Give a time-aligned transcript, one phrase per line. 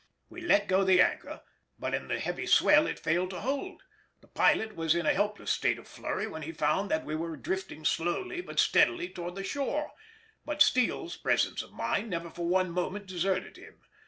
[0.29, 1.43] We let go the anchor,
[1.77, 3.83] but in the heavy swell it failed to hold:
[4.21, 7.37] the pilot was in a helpless state of flurry when he found that we were
[7.37, 9.91] drifting slowly but steadily towards the shore,
[10.43, 13.79] but Steele's presence of mind never for one moment deserted him.